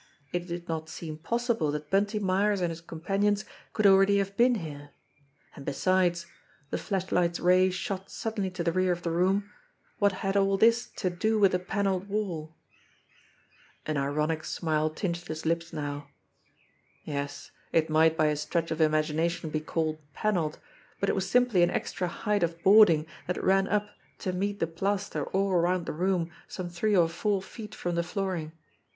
[0.31, 4.55] It did not seem possible that Bunty Myers and his companions could already have been
[4.55, 4.89] here.
[5.55, 6.25] And besides
[6.71, 9.51] the flashlight's ray shot suddenly to the rear of the room
[9.99, 12.55] what had all this to do with the panelled wall?
[13.85, 16.09] An ironic smile tinged his lips now.
[17.03, 20.57] Yes, it might by a stretch of imagination be called panelled,
[20.99, 23.87] but it was simply an extra height of boarding thafc ran up
[24.17, 28.01] to meet the plaster all around the room some three or four feet from the
[28.01, 28.51] flooring.